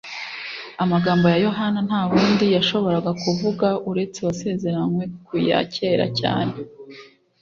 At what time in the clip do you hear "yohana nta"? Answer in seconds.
1.45-2.01